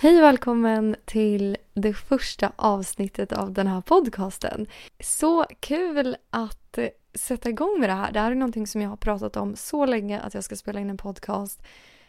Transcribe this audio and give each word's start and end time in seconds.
Hej 0.00 0.16
och 0.16 0.22
välkommen 0.22 0.96
till 1.04 1.56
det 1.74 1.94
första 1.94 2.52
avsnittet 2.56 3.32
av 3.32 3.52
den 3.52 3.66
här 3.66 3.80
podcasten. 3.80 4.66
Så 5.00 5.44
kul 5.60 6.16
att 6.30 6.78
sätta 7.14 7.48
igång 7.48 7.80
med 7.80 7.88
det 7.88 7.94
här. 7.94 8.12
Det 8.12 8.20
här 8.20 8.30
är 8.30 8.34
någonting 8.34 8.66
som 8.66 8.80
jag 8.80 8.88
har 8.88 8.96
pratat 8.96 9.36
om 9.36 9.56
så 9.56 9.86
länge 9.86 10.20
att 10.20 10.34
jag 10.34 10.44
ska 10.44 10.56
spela 10.56 10.80
in 10.80 10.90
en 10.90 10.96
podcast. 10.96 11.62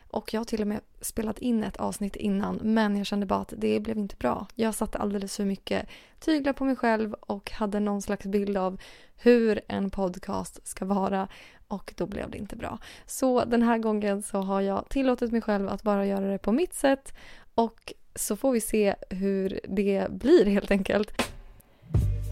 Och 0.10 0.33
jag 0.33 0.39
har 0.39 0.46
till 0.46 0.62
och 0.62 0.67
med 0.67 0.79
spelat 1.02 1.39
in 1.39 1.63
ett 1.63 1.78
avsnitt 1.78 2.15
innan 2.15 2.60
men 2.63 2.97
jag 2.97 3.05
kände 3.05 3.25
bara 3.25 3.39
att 3.39 3.53
det 3.57 3.79
blev 3.79 3.97
inte 3.97 4.15
bra. 4.15 4.47
Jag 4.56 4.76
satte 4.76 4.97
alldeles 4.97 5.35
för 5.35 5.46
mycket 5.46 5.90
tyglar 6.19 6.53
på 6.53 6.65
mig 6.65 6.76
själv 6.76 7.13
och 7.13 7.51
hade 7.51 7.79
någon 7.79 8.01
slags 8.01 8.26
bild 8.26 8.58
av 8.58 8.81
hur 9.15 9.62
en 9.67 9.90
podcast 9.90 10.67
ska 10.67 10.85
vara 10.85 11.28
och 11.67 11.94
då 11.97 12.06
blev 12.06 12.29
det 12.29 12.37
inte 12.37 12.56
bra. 12.56 12.79
Så 13.06 13.46
den 13.46 13.62
här 13.62 13.78
gången 13.78 14.21
så 14.24 14.37
har 14.37 14.62
jag 14.62 14.90
tillåtit 14.90 15.31
mig 15.31 15.42
själv 15.42 15.69
att 15.69 15.83
bara 15.83 16.05
göra 16.05 16.31
det 16.31 16.38
på 16.38 16.52
mitt 16.52 16.73
sätt 16.73 17.13
och 17.55 17.94
så 18.16 18.36
får 18.36 18.52
vi 18.52 18.62
se 18.62 18.95
hur 19.09 19.59
det 19.67 20.07
blir 20.09 20.45
helt 20.45 20.71
enkelt. 20.71 21.12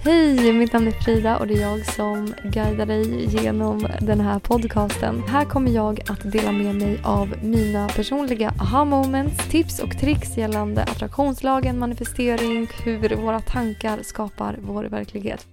Hej, 0.03 0.53
mitt 0.53 0.73
namn 0.73 0.88
är 0.88 0.91
Frida 0.91 1.38
och 1.38 1.48
det 1.48 1.53
är 1.53 1.62
jag 1.62 1.85
som 1.85 2.34
guidar 2.44 2.85
dig 2.85 3.25
genom 3.25 3.88
den 4.02 4.20
här 4.20 4.39
podcasten. 4.39 5.23
Här 5.27 5.45
kommer 5.45 5.72
jag 5.72 6.02
att 6.11 6.31
dela 6.31 6.52
med 6.52 6.75
mig 6.75 7.02
av 7.03 7.35
mina 7.44 7.88
personliga 7.88 8.53
aha 8.59 8.85
moments, 8.85 9.49
tips 9.49 9.80
och 9.80 9.99
tricks 9.99 10.38
gällande 10.38 10.84
attraktionslagen, 10.84 11.80
manifestering, 11.80 12.67
hur 12.84 13.16
våra 13.16 13.39
tankar 13.39 13.99
skapar 14.03 14.58
vår 14.61 14.84
verklighet. 14.84 15.47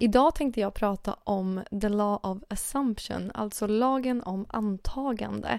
Idag 0.00 0.34
tänkte 0.34 0.60
jag 0.60 0.74
prata 0.74 1.16
om 1.24 1.60
the 1.80 1.88
law 1.88 2.20
of 2.22 2.38
assumption, 2.48 3.30
alltså 3.34 3.66
lagen 3.66 4.22
om 4.22 4.46
antagande. 4.48 5.58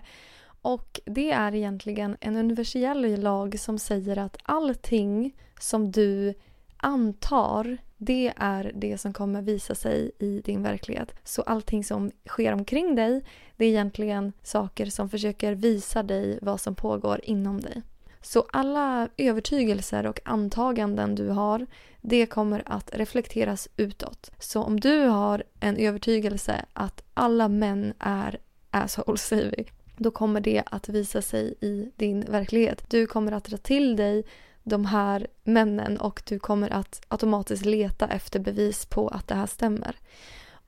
Och 0.61 0.99
det 1.05 1.31
är 1.31 1.55
egentligen 1.55 2.17
en 2.19 2.37
universell 2.37 3.21
lag 3.21 3.59
som 3.59 3.79
säger 3.79 4.17
att 4.17 4.37
allting 4.43 5.35
som 5.59 5.91
du 5.91 6.33
antar, 6.77 7.77
det 7.97 8.33
är 8.35 8.71
det 8.75 8.97
som 8.97 9.13
kommer 9.13 9.41
visa 9.41 9.75
sig 9.75 10.11
i 10.19 10.41
din 10.45 10.63
verklighet. 10.63 11.15
Så 11.23 11.41
allting 11.41 11.83
som 11.83 12.11
sker 12.25 12.53
omkring 12.53 12.95
dig, 12.95 13.23
det 13.57 13.65
är 13.65 13.69
egentligen 13.69 14.33
saker 14.43 14.85
som 14.85 15.09
försöker 15.09 15.55
visa 15.55 16.03
dig 16.03 16.39
vad 16.41 16.61
som 16.61 16.75
pågår 16.75 17.19
inom 17.23 17.61
dig. 17.61 17.81
Så 18.21 18.45
alla 18.51 19.09
övertygelser 19.17 20.05
och 20.05 20.19
antaganden 20.25 21.15
du 21.15 21.29
har, 21.29 21.65
det 22.01 22.25
kommer 22.25 22.63
att 22.65 22.89
reflekteras 22.93 23.67
utåt. 23.77 24.31
Så 24.39 24.63
om 24.63 24.79
du 24.79 25.05
har 25.05 25.43
en 25.59 25.77
övertygelse 25.77 26.65
att 26.73 27.03
alla 27.13 27.47
män 27.47 27.93
är 27.99 28.39
assholes, 28.71 29.27
säger 29.27 29.53
vi, 29.57 29.69
då 29.99 30.11
kommer 30.11 30.41
det 30.41 30.63
att 30.65 30.89
visa 30.89 31.21
sig 31.21 31.53
i 31.61 31.91
din 31.95 32.21
verklighet. 32.21 32.89
Du 32.89 33.07
kommer 33.07 33.31
att 33.31 33.43
dra 33.43 33.57
till 33.57 33.95
dig 33.95 34.23
de 34.63 34.85
här 34.85 35.27
männen 35.43 35.97
och 35.97 36.21
du 36.25 36.39
kommer 36.39 36.73
att 36.73 37.01
automatiskt 37.07 37.65
leta 37.65 38.07
efter 38.07 38.39
bevis 38.39 38.85
på 38.85 39.07
att 39.07 39.27
det 39.27 39.35
här 39.35 39.45
stämmer. 39.45 39.95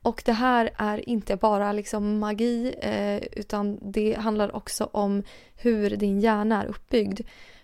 Och 0.02 0.22
det 0.24 0.32
här 0.32 0.70
är 0.76 1.08
inte 1.08 1.36
bara 1.36 1.72
liksom 1.72 2.18
magi 2.18 2.74
eh, 2.80 3.22
utan 3.32 3.78
det 3.92 4.14
handlar 4.18 4.56
också 4.56 4.88
om 4.92 5.22
hur 5.56 5.90
din 5.90 6.20
hjärna 6.20 6.62
är 6.62 6.66
uppbyggd. 6.66 7.20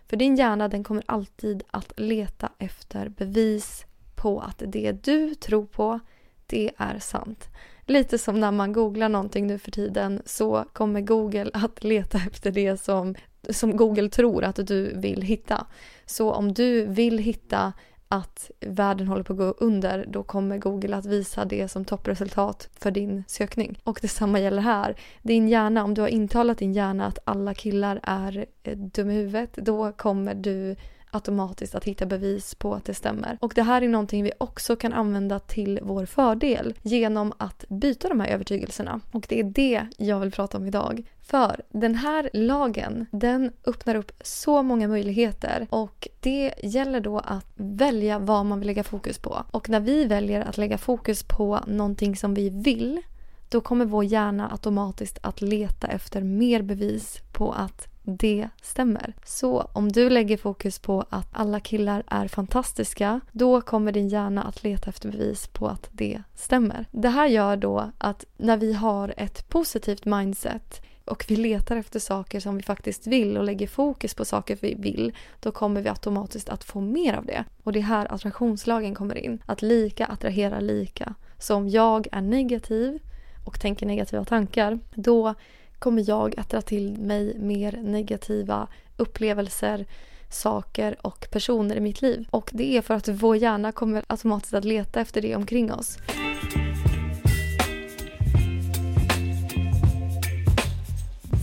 För 0.06 0.16
din 0.16 0.36
hjärna 0.36 0.68
den 0.68 0.84
kommer 0.84 1.02
alltid 1.06 1.62
att 1.70 2.00
leta 2.00 2.52
efter 2.58 3.08
bevis 3.08 3.84
på 4.14 4.40
att 4.40 4.62
det 4.66 4.92
du 4.92 5.34
tror 5.34 5.66
på, 5.66 6.00
det 6.48 6.70
är 6.76 6.98
sant. 6.98 7.48
Lite 7.86 8.18
som 8.18 8.40
när 8.40 8.50
man 8.50 8.72
googlar 8.72 9.08
någonting 9.08 9.46
nu 9.46 9.58
för 9.58 9.70
tiden 9.70 10.22
så 10.24 10.64
kommer 10.72 11.00
Google 11.00 11.50
att 11.52 11.84
leta 11.84 12.18
efter 12.26 12.50
det 12.50 12.76
som, 12.76 13.14
som 13.50 13.76
Google 13.76 14.08
tror 14.08 14.44
att 14.44 14.66
du 14.66 14.92
vill 14.94 15.22
hitta. 15.22 15.66
Så 16.06 16.32
om 16.32 16.52
du 16.52 16.86
vill 16.86 17.18
hitta 17.18 17.72
att 18.08 18.50
världen 18.60 19.08
håller 19.08 19.22
på 19.22 19.32
att 19.32 19.38
gå 19.38 19.44
under 19.44 20.06
då 20.08 20.22
kommer 20.22 20.58
Google 20.58 20.96
att 20.96 21.06
visa 21.06 21.44
det 21.44 21.68
som 21.68 21.84
toppresultat 21.84 22.68
för 22.78 22.90
din 22.90 23.24
sökning. 23.26 23.78
Och 23.84 23.98
detsamma 24.02 24.40
gäller 24.40 24.62
här. 24.62 24.94
Din 25.22 25.48
hjärna, 25.48 25.84
om 25.84 25.94
du 25.94 26.00
har 26.00 26.08
intalat 26.08 26.58
din 26.58 26.72
hjärna 26.72 27.06
att 27.06 27.18
alla 27.24 27.54
killar 27.54 28.00
är 28.02 28.46
eh, 28.62 28.76
dumma 28.76 28.90
dum 28.94 29.10
i 29.10 29.14
huvudet 29.14 29.54
då 29.54 29.92
kommer 29.92 30.34
du 30.34 30.76
automatiskt 31.10 31.74
att 31.74 31.84
hitta 31.84 32.06
bevis 32.06 32.54
på 32.54 32.74
att 32.74 32.84
det 32.84 32.94
stämmer. 32.94 33.38
Och 33.40 33.52
det 33.54 33.62
här 33.62 33.82
är 33.82 33.88
någonting 33.88 34.22
vi 34.22 34.32
också 34.38 34.76
kan 34.76 34.92
använda 34.92 35.38
till 35.38 35.80
vår 35.82 36.06
fördel 36.06 36.74
genom 36.82 37.32
att 37.38 37.64
byta 37.68 38.08
de 38.08 38.20
här 38.20 38.28
övertygelserna. 38.28 39.00
Och 39.12 39.26
det 39.28 39.40
är 39.40 39.44
det 39.44 39.86
jag 39.96 40.20
vill 40.20 40.30
prata 40.30 40.58
om 40.58 40.66
idag. 40.66 41.02
För 41.22 41.60
den 41.68 41.94
här 41.94 42.30
lagen, 42.32 43.06
den 43.10 43.52
öppnar 43.66 43.94
upp 43.94 44.12
så 44.20 44.62
många 44.62 44.88
möjligheter 44.88 45.66
och 45.70 46.08
det 46.20 46.54
gäller 46.62 47.00
då 47.00 47.18
att 47.18 47.46
välja 47.54 48.18
vad 48.18 48.46
man 48.46 48.58
vill 48.58 48.66
lägga 48.66 48.84
fokus 48.84 49.18
på. 49.18 49.44
Och 49.50 49.68
när 49.68 49.80
vi 49.80 50.04
väljer 50.04 50.40
att 50.40 50.58
lägga 50.58 50.78
fokus 50.78 51.22
på 51.22 51.60
någonting 51.66 52.16
som 52.16 52.34
vi 52.34 52.48
vill 52.48 53.02
då 53.48 53.60
kommer 53.60 53.84
vår 53.84 54.04
hjärna 54.04 54.50
automatiskt 54.50 55.18
att 55.22 55.40
leta 55.40 55.86
efter 55.86 56.22
mer 56.22 56.62
bevis 56.62 57.20
på 57.32 57.52
att 57.52 57.88
det 58.16 58.48
stämmer. 58.62 59.14
Så 59.24 59.70
om 59.72 59.92
du 59.92 60.10
lägger 60.10 60.36
fokus 60.36 60.78
på 60.78 61.04
att 61.10 61.28
alla 61.32 61.60
killar 61.60 62.02
är 62.06 62.28
fantastiska, 62.28 63.20
då 63.32 63.60
kommer 63.60 63.92
din 63.92 64.08
hjärna 64.08 64.42
att 64.42 64.62
leta 64.62 64.90
efter 64.90 65.10
bevis 65.10 65.46
på 65.46 65.68
att 65.68 65.88
det 65.92 66.22
stämmer. 66.34 66.86
Det 66.90 67.08
här 67.08 67.26
gör 67.26 67.56
då 67.56 67.90
att 67.98 68.24
när 68.36 68.56
vi 68.56 68.72
har 68.72 69.14
ett 69.16 69.48
positivt 69.48 70.04
mindset 70.04 70.82
och 71.04 71.24
vi 71.28 71.36
letar 71.36 71.76
efter 71.76 72.00
saker 72.00 72.40
som 72.40 72.56
vi 72.56 72.62
faktiskt 72.62 73.06
vill 73.06 73.36
och 73.36 73.44
lägger 73.44 73.66
fokus 73.66 74.14
på 74.14 74.24
saker 74.24 74.58
vi 74.60 74.74
vill, 74.74 75.12
då 75.40 75.52
kommer 75.52 75.82
vi 75.82 75.88
automatiskt 75.88 76.48
att 76.48 76.64
få 76.64 76.80
mer 76.80 77.14
av 77.14 77.26
det. 77.26 77.44
Och 77.62 77.72
det 77.72 77.78
är 77.78 77.82
här 77.82 78.12
attraktionslagen 78.12 78.94
kommer 78.94 79.18
in. 79.18 79.42
Att 79.46 79.62
lika 79.62 80.06
attraherar 80.06 80.60
lika. 80.60 81.14
Så 81.38 81.54
om 81.54 81.68
jag 81.68 82.08
är 82.12 82.20
negativ 82.20 82.98
och 83.46 83.60
tänker 83.60 83.86
negativa 83.86 84.24
tankar, 84.24 84.78
då 84.94 85.34
kommer 85.78 86.04
jag 86.08 86.40
att 86.40 86.50
dra 86.50 86.60
till 86.60 86.98
mig 86.98 87.38
mer 87.38 87.80
negativa 87.82 88.68
upplevelser, 88.96 89.86
saker 90.30 90.96
och 91.02 91.28
personer 91.30 91.76
i 91.76 91.80
mitt 91.80 92.02
liv. 92.02 92.28
Och 92.30 92.50
det 92.52 92.76
är 92.76 92.82
för 92.82 92.94
att 92.94 93.08
vår 93.08 93.36
hjärna 93.36 93.72
kommer 93.72 94.04
automatiskt 94.06 94.54
att 94.54 94.64
leta 94.64 95.00
efter 95.00 95.22
det 95.22 95.36
omkring 95.36 95.72
oss. 95.72 95.98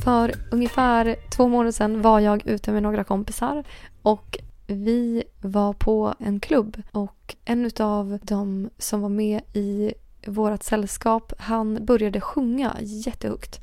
För 0.03 0.33
ungefär 0.51 1.15
två 1.35 1.47
månader 1.47 1.71
sedan 1.71 2.01
var 2.01 2.19
jag 2.19 2.47
ute 2.47 2.71
med 2.71 2.83
några 2.83 3.03
kompisar 3.03 3.63
och 4.01 4.37
vi 4.67 5.23
var 5.41 5.73
på 5.73 6.13
en 6.19 6.39
klubb 6.39 6.81
och 6.91 7.35
en 7.45 7.71
av 7.79 8.19
de 8.21 8.69
som 8.77 9.01
var 9.01 9.09
med 9.09 9.41
i 9.53 9.93
vårt 10.27 10.63
sällskap 10.63 11.33
han 11.37 11.85
började 11.85 12.21
sjunga 12.21 12.75
jättehögt. 12.81 13.61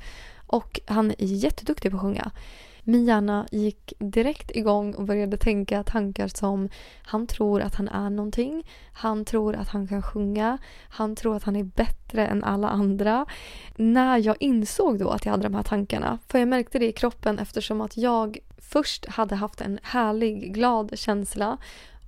Och 0.52 0.80
han 0.86 1.10
är 1.10 1.14
jätteduktig 1.18 1.90
på 1.90 1.96
att 1.96 2.02
sjunga. 2.02 2.30
Min 2.84 3.04
hjärna 3.04 3.46
gick 3.50 3.92
direkt 3.98 4.50
igång 4.56 4.94
och 4.94 5.04
började 5.04 5.36
tänka 5.36 5.82
tankar 5.82 6.28
som 6.28 6.68
han 7.02 7.26
tror 7.26 7.60
att 7.62 7.74
han 7.74 7.88
är 7.88 8.10
någonting, 8.10 8.66
han 8.92 9.24
tror 9.24 9.56
att 9.56 9.68
han 9.68 9.88
kan 9.88 10.02
sjunga, 10.02 10.58
han 10.88 11.16
tror 11.16 11.36
att 11.36 11.42
han 11.42 11.56
är 11.56 11.64
bättre 11.64 12.26
än 12.26 12.44
alla 12.44 12.68
andra. 12.68 13.26
När 13.76 14.18
jag 14.18 14.36
insåg 14.40 14.98
då 14.98 15.08
att 15.08 15.24
jag 15.24 15.32
hade 15.32 15.42
de 15.42 15.54
här 15.54 15.62
tankarna, 15.62 16.18
för 16.28 16.38
jag 16.38 16.48
märkte 16.48 16.78
det 16.78 16.88
i 16.88 16.92
kroppen 16.92 17.38
eftersom 17.38 17.80
att 17.80 17.96
jag 17.96 18.38
först 18.58 19.06
hade 19.06 19.34
haft 19.34 19.60
en 19.60 19.78
härlig, 19.82 20.54
glad 20.54 20.98
känsla 20.98 21.56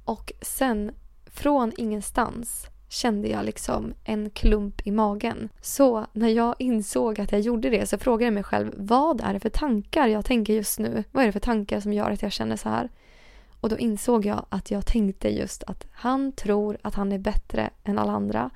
och 0.04 0.32
sen 0.40 0.92
från 1.26 1.72
ingenstans 1.76 2.66
kände 2.94 3.28
jag 3.28 3.44
liksom 3.44 3.94
en 4.04 4.30
klump 4.30 4.86
i 4.86 4.90
magen. 4.90 5.48
Så 5.60 6.06
när 6.12 6.28
jag 6.28 6.54
insåg 6.58 7.20
att 7.20 7.32
jag 7.32 7.40
gjorde 7.40 7.70
det 7.70 7.86
så 7.86 7.98
frågade 7.98 8.24
jag 8.24 8.34
mig 8.34 8.42
själv 8.42 8.72
vad 8.76 9.20
är 9.20 9.32
det 9.32 9.40
för 9.40 9.48
tankar 9.48 10.08
jag 10.08 10.24
tänker 10.24 10.52
just 10.52 10.78
nu? 10.78 11.04
Vad 11.12 11.22
är 11.22 11.26
det 11.26 11.32
för 11.32 11.40
tankar 11.40 11.80
som 11.80 11.92
gör 11.92 12.10
att 12.10 12.22
jag 12.22 12.32
känner 12.32 12.56
så 12.56 12.68
här? 12.68 12.88
Och 13.60 13.68
då 13.68 13.78
insåg 13.78 14.26
jag 14.26 14.46
att 14.48 14.70
jag 14.70 14.86
tänkte 14.86 15.28
just 15.28 15.62
att 15.62 15.86
han 15.92 16.32
tror 16.32 16.78
att 16.82 16.94
han 16.94 17.12
är 17.12 17.18
bättre 17.18 17.70
än 17.84 17.98
alla 17.98 18.12
andra. 18.12 18.50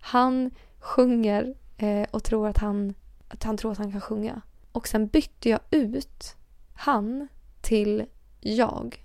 Han 0.00 0.50
sjunger 0.78 1.54
eh, 1.76 2.06
och 2.10 2.24
tror 2.24 2.48
att 2.48 2.58
han, 2.58 2.94
att 3.28 3.42
han 3.42 3.56
tror 3.56 3.72
att 3.72 3.78
han 3.78 3.92
kan 3.92 4.00
sjunga. 4.00 4.40
Och 4.72 4.88
sen 4.88 5.06
bytte 5.06 5.48
jag 5.48 5.60
ut 5.70 6.36
han 6.74 7.28
till 7.60 8.04
jag. 8.40 9.03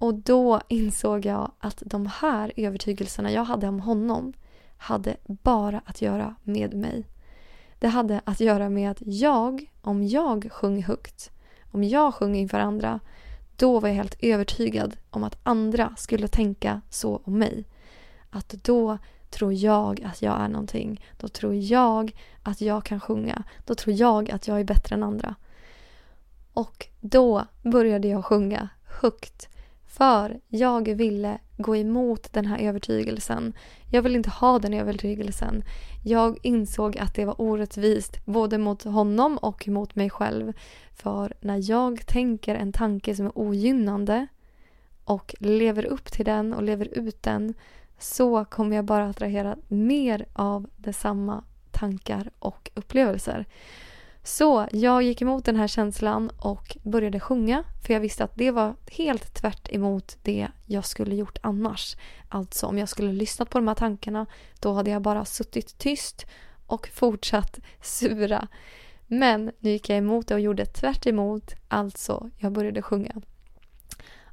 Och 0.00 0.14
då 0.14 0.60
insåg 0.68 1.26
jag 1.26 1.52
att 1.58 1.82
de 1.86 2.06
här 2.06 2.52
övertygelserna 2.56 3.32
jag 3.32 3.44
hade 3.44 3.68
om 3.68 3.80
honom 3.80 4.32
hade 4.76 5.16
bara 5.26 5.80
att 5.84 6.02
göra 6.02 6.34
med 6.42 6.74
mig. 6.74 7.04
Det 7.78 7.88
hade 7.88 8.20
att 8.24 8.40
göra 8.40 8.68
med 8.68 8.90
att 8.90 9.02
jag, 9.02 9.70
om 9.82 10.06
jag 10.06 10.48
sjöng 10.52 10.82
högt, 10.82 11.30
om 11.70 11.84
jag 11.84 12.14
sjöng 12.14 12.36
inför 12.36 12.58
andra, 12.58 13.00
då 13.56 13.80
var 13.80 13.88
jag 13.88 13.96
helt 13.96 14.16
övertygad 14.22 14.96
om 15.10 15.24
att 15.24 15.38
andra 15.42 15.94
skulle 15.96 16.28
tänka 16.28 16.80
så 16.90 17.20
om 17.24 17.38
mig. 17.38 17.64
Att 18.30 18.48
då 18.48 18.98
tror 19.30 19.52
jag 19.52 20.02
att 20.02 20.22
jag 20.22 20.40
är 20.40 20.48
någonting. 20.48 21.04
Då 21.18 21.28
tror 21.28 21.54
jag 21.54 22.16
att 22.42 22.60
jag 22.60 22.84
kan 22.84 23.00
sjunga. 23.00 23.42
Då 23.66 23.74
tror 23.74 23.96
jag 23.96 24.30
att 24.30 24.48
jag 24.48 24.60
är 24.60 24.64
bättre 24.64 24.94
än 24.94 25.02
andra. 25.02 25.34
Och 26.52 26.86
då 27.00 27.44
började 27.62 28.08
jag 28.08 28.24
sjunga 28.24 28.68
högt. 29.00 29.50
För 29.90 30.40
jag 30.48 30.88
ville 30.94 31.38
gå 31.56 31.76
emot 31.76 32.32
den 32.32 32.46
här 32.46 32.58
övertygelsen. 32.58 33.52
Jag 33.90 34.02
ville 34.02 34.16
inte 34.16 34.30
ha 34.30 34.58
den 34.58 34.74
övertygelsen. 34.74 35.62
Jag 36.04 36.38
insåg 36.42 36.98
att 36.98 37.14
det 37.14 37.24
var 37.24 37.40
orättvist 37.40 38.24
både 38.24 38.58
mot 38.58 38.82
honom 38.82 39.38
och 39.38 39.68
mot 39.68 39.94
mig 39.94 40.10
själv. 40.10 40.52
För 40.92 41.34
när 41.40 41.70
jag 41.70 42.06
tänker 42.06 42.54
en 42.54 42.72
tanke 42.72 43.14
som 43.14 43.26
är 43.26 43.38
ogynnande 43.38 44.26
och 45.04 45.34
lever 45.38 45.84
upp 45.84 46.12
till 46.12 46.24
den 46.24 46.54
och 46.54 46.62
lever 46.62 46.98
ut 46.98 47.22
den 47.22 47.54
så 47.98 48.44
kommer 48.44 48.76
jag 48.76 48.84
bara 48.84 49.08
attrahera 49.08 49.56
mer 49.68 50.26
av 50.32 50.66
detsamma 50.76 51.44
tankar 51.70 52.30
och 52.38 52.70
upplevelser. 52.74 53.46
Så 54.22 54.68
jag 54.72 55.02
gick 55.02 55.22
emot 55.22 55.44
den 55.44 55.56
här 55.56 55.66
känslan 55.66 56.30
och 56.38 56.76
började 56.82 57.20
sjunga 57.20 57.64
för 57.86 57.94
jag 57.94 58.00
visste 58.00 58.24
att 58.24 58.34
det 58.34 58.50
var 58.50 58.74
helt 58.90 59.34
tvärt 59.34 59.72
emot 59.72 60.16
det 60.22 60.48
jag 60.66 60.84
skulle 60.84 61.14
gjort 61.14 61.38
annars. 61.40 61.96
Alltså 62.28 62.66
om 62.66 62.78
jag 62.78 62.88
skulle 62.88 63.12
lyssnat 63.12 63.50
på 63.50 63.58
de 63.58 63.68
här 63.68 63.74
tankarna 63.74 64.26
då 64.60 64.72
hade 64.72 64.90
jag 64.90 65.02
bara 65.02 65.24
suttit 65.24 65.78
tyst 65.78 66.26
och 66.66 66.88
fortsatt 66.88 67.58
sura. 67.82 68.48
Men 69.06 69.52
nu 69.58 69.70
gick 69.70 69.88
jag 69.88 69.98
emot 69.98 70.28
det 70.28 70.34
och 70.34 70.40
gjorde 70.40 70.66
tvärt 70.66 71.06
emot, 71.06 71.54
alltså 71.68 72.30
jag 72.38 72.52
började 72.52 72.82
sjunga. 72.82 73.12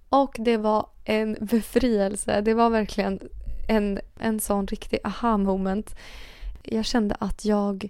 Och 0.09 0.35
det 0.39 0.57
var 0.57 0.89
en 1.05 1.37
befrielse. 1.41 2.41
Det 2.41 2.53
var 2.53 2.69
verkligen 2.69 3.19
en, 3.67 3.99
en 4.19 4.39
sån 4.39 4.67
riktig 4.67 4.99
aha 5.03 5.37
moment. 5.37 5.95
Jag 6.63 6.85
kände 6.85 7.15
att 7.19 7.45
jag 7.45 7.89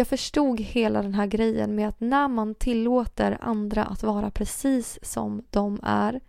jag 0.00 0.08
förstod 0.08 0.60
hela 0.60 1.02
den 1.02 1.14
här 1.14 1.26
grejen 1.26 1.74
med 1.74 1.88
att 1.88 2.00
när 2.00 2.28
man 2.28 2.54
tillåter 2.54 3.38
andra 3.40 3.84
att 3.84 4.02
vara 4.02 4.30
precis 4.30 4.98
som 5.02 5.42
de 5.50 5.80
är 5.82 6.20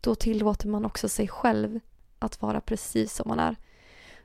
då 0.00 0.14
tillåter 0.14 0.68
man 0.68 0.84
också 0.84 1.08
sig 1.08 1.28
själv 1.28 1.80
att 2.18 2.42
vara 2.42 2.60
precis 2.60 3.14
som 3.14 3.28
man 3.28 3.38
är. 3.38 3.56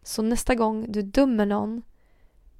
Så 0.04 0.22
nästa 0.22 0.56
gång 0.56 0.92
du 0.92 1.02
dömer 1.02 1.46
någon 1.46 1.82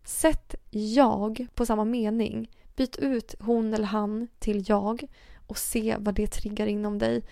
sätt 0.04 0.56
jag 0.70 1.48
på 1.56 1.66
samma 1.66 1.86
mening. 1.86 2.52
Byt 2.76 2.98
ut 2.98 3.36
hon 3.40 3.74
eller 3.74 3.86
han 3.86 4.28
till 4.40 4.64
jag 4.68 5.08
och 5.48 5.58
se 5.58 5.96
vad 6.00 6.16
det 6.16 6.28
triggar 6.28 6.68
inom 6.68 7.00
dig. 7.00 7.24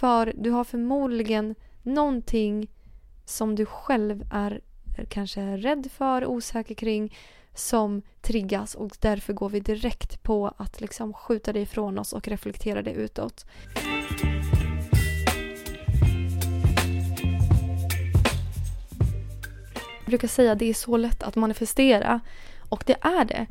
För 0.00 0.32
du 0.36 0.50
har 0.50 0.64
förmodligen 0.64 1.54
någonting 1.82 2.70
som 3.24 3.54
du 3.54 3.66
själv 3.66 4.24
är 4.32 4.60
kanske 5.04 5.56
rädd 5.56 5.88
för, 5.92 6.26
osäker 6.26 6.74
kring 6.74 7.16
som 7.54 8.02
triggas 8.20 8.74
och 8.74 8.96
därför 9.00 9.32
går 9.32 9.48
vi 9.48 9.60
direkt 9.60 10.22
på 10.22 10.52
att 10.56 10.80
liksom 10.80 11.12
skjuta 11.12 11.52
det 11.52 11.60
ifrån 11.60 11.98
oss 11.98 12.12
och 12.12 12.28
reflektera 12.28 12.82
det 12.82 12.92
utåt. 12.92 13.46
Jag 19.98 20.10
brukar 20.10 20.28
säga 20.28 20.52
att 20.52 20.58
det 20.58 20.70
är 20.70 20.74
så 20.74 20.96
lätt 20.96 21.22
att 21.22 21.36
manifestera 21.36 22.20
och 22.68 22.82
det 22.86 22.96
är 23.00 23.24
det. 23.24 23.46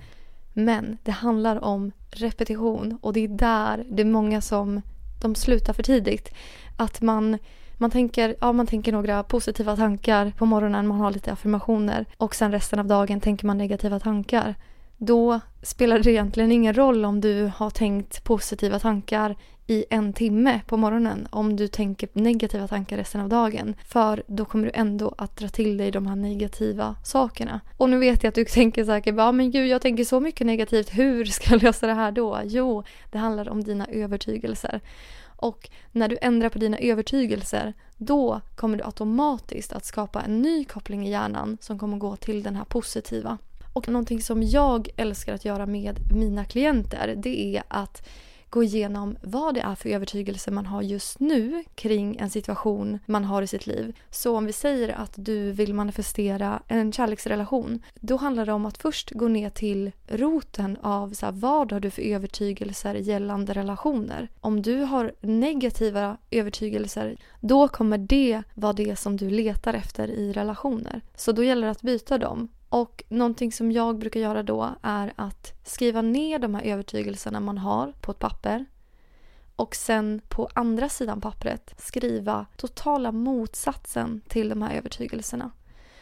Men 0.53 0.97
det 1.03 1.11
handlar 1.11 1.63
om 1.63 1.91
repetition 2.11 2.97
och 3.01 3.13
det 3.13 3.19
är 3.19 3.27
där 3.27 3.85
det 3.89 4.01
är 4.01 4.05
många 4.05 4.41
som 4.41 4.81
de 5.21 5.35
slutar 5.35 5.73
för 5.73 5.83
tidigt. 5.83 6.33
Att 6.77 7.01
man 7.01 7.37
man 7.77 7.91
tänker, 7.91 8.35
ja, 8.41 8.51
man 8.51 8.67
tänker 8.67 8.91
några 8.91 9.23
positiva 9.23 9.75
tankar 9.75 10.33
på 10.37 10.45
morgonen, 10.45 10.87
man 10.87 10.99
har 10.99 11.11
lite 11.11 11.31
affirmationer 11.31 12.05
och 12.17 12.35
sen 12.35 12.51
resten 12.51 12.79
av 12.79 12.85
dagen 12.85 13.21
tänker 13.21 13.45
man 13.45 13.57
negativa 13.57 13.99
tankar. 13.99 14.55
Då 14.97 15.39
spelar 15.61 15.99
det 15.99 16.11
egentligen 16.11 16.51
ingen 16.51 16.73
roll 16.73 17.05
om 17.05 17.21
du 17.21 17.51
har 17.55 17.69
tänkt 17.69 18.23
positiva 18.23 18.79
tankar 18.79 19.35
i 19.67 19.85
en 19.89 20.13
timme 20.13 20.61
på 20.67 20.77
morgonen 20.77 21.27
om 21.29 21.55
du 21.55 21.67
tänker 21.67 22.09
negativa 22.13 22.67
tankar 22.67 22.97
resten 22.97 23.21
av 23.21 23.29
dagen. 23.29 23.75
För 23.85 24.23
då 24.27 24.45
kommer 24.45 24.65
du 24.65 24.71
ändå 24.73 25.15
att 25.17 25.37
dra 25.37 25.47
till 25.47 25.77
dig 25.77 25.91
de 25.91 26.07
här 26.07 26.15
negativa 26.15 26.95
sakerna. 27.03 27.61
Och 27.77 27.89
nu 27.89 27.99
vet 27.99 28.23
jag 28.23 28.29
att 28.29 28.35
du 28.35 28.45
tänker 28.45 28.85
säkert 28.85 29.15
ja 29.17 29.31
men 29.31 29.51
gud 29.51 29.67
jag 29.67 29.81
tänker 29.81 30.03
så 30.03 30.19
mycket 30.19 30.47
negativt, 30.47 30.89
hur 30.93 31.25
ska 31.25 31.51
jag 31.51 31.63
lösa 31.63 31.87
det 31.87 31.93
här 31.93 32.11
då? 32.11 32.39
Jo, 32.43 32.83
det 33.11 33.17
handlar 33.17 33.49
om 33.49 33.63
dina 33.63 33.85
övertygelser. 33.85 34.81
Och 35.35 35.69
när 35.91 36.07
du 36.07 36.17
ändrar 36.21 36.49
på 36.49 36.59
dina 36.59 36.77
övertygelser 36.77 37.73
då 37.97 38.41
kommer 38.55 38.77
du 38.77 38.83
automatiskt 38.83 39.73
att 39.73 39.85
skapa 39.85 40.21
en 40.21 40.41
ny 40.41 40.65
koppling 40.65 41.07
i 41.07 41.11
hjärnan 41.11 41.57
som 41.61 41.79
kommer 41.79 41.97
gå 41.97 42.15
till 42.15 42.43
den 42.43 42.55
här 42.55 42.65
positiva. 42.65 43.37
Och 43.73 43.87
någonting 43.89 44.21
som 44.21 44.43
jag 44.43 44.89
älskar 44.97 45.33
att 45.33 45.45
göra 45.45 45.65
med 45.65 45.99
mina 46.11 46.45
klienter 46.45 47.13
det 47.17 47.57
är 47.57 47.63
att 47.67 48.07
gå 48.55 48.63
igenom 48.63 49.17
vad 49.21 49.53
det 49.53 49.61
är 49.61 49.75
för 49.75 49.89
övertygelse 49.89 50.51
man 50.51 50.65
har 50.65 50.81
just 50.81 51.19
nu 51.19 51.63
kring 51.75 52.17
en 52.17 52.29
situation 52.29 52.99
man 53.05 53.23
har 53.23 53.41
i 53.41 53.47
sitt 53.47 53.67
liv. 53.67 53.95
Så 54.09 54.37
om 54.37 54.45
vi 54.45 54.53
säger 54.53 54.89
att 54.89 55.13
du 55.15 55.51
vill 55.51 55.73
manifestera 55.73 56.61
en 56.67 56.91
kärleksrelation, 56.91 57.83
då 57.99 58.15
handlar 58.15 58.45
det 58.45 58.53
om 58.53 58.65
att 58.65 58.77
först 58.77 59.11
gå 59.11 59.27
ner 59.27 59.49
till 59.49 59.91
roten 60.07 60.77
av 60.81 61.13
så 61.13 61.25
här, 61.25 61.33
vad 61.33 61.71
har 61.71 61.79
du 61.79 61.89
för 61.89 62.01
övertygelser 62.01 62.95
gällande 62.95 63.53
relationer. 63.53 64.29
Om 64.39 64.61
du 64.61 64.79
har 64.79 65.13
negativa 65.21 66.17
övertygelser, 66.31 67.17
då 67.41 67.67
kommer 67.67 67.97
det 67.97 68.43
vara 68.53 68.73
det 68.73 68.95
som 68.95 69.17
du 69.17 69.29
letar 69.29 69.73
efter 69.73 70.07
i 70.07 70.33
relationer. 70.33 71.01
Så 71.15 71.31
då 71.31 71.43
gäller 71.43 71.67
det 71.67 71.71
att 71.71 71.81
byta 71.81 72.17
dem. 72.17 72.49
Och 72.75 73.03
någonting 73.09 73.51
som 73.51 73.71
jag 73.71 73.97
brukar 73.97 74.19
göra 74.19 74.43
då 74.43 74.75
är 74.81 75.13
att 75.15 75.53
skriva 75.63 76.01
ner 76.01 76.39
de 76.39 76.55
här 76.55 76.63
övertygelserna 76.63 77.39
man 77.39 77.57
har 77.57 77.93
på 78.01 78.11
ett 78.11 78.19
papper 78.19 78.65
och 79.55 79.75
sen 79.75 80.21
på 80.29 80.49
andra 80.53 80.89
sidan 80.89 81.21
pappret 81.21 81.73
skriva 81.77 82.45
totala 82.57 83.11
motsatsen 83.11 84.21
till 84.27 84.49
de 84.49 84.61
här 84.61 84.75
övertygelserna. 84.77 85.51